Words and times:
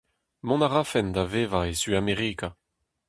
Mont 0.47 0.63
a 0.65 0.69
rafen 0.69 1.07
da 1.15 1.23
vevañ 1.33 1.65
e 1.71 1.73
Suamerika! 1.81 2.47